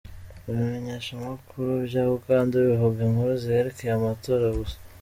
Ibimenyeshamakuru 0.49 1.71
vya 1.87 2.03
Uganda 2.17 2.53
bivuga 2.67 2.97
inkuru 3.07 3.33
zerekeye 3.43 3.93
amatora 3.99 4.45
gusa. 4.57 4.77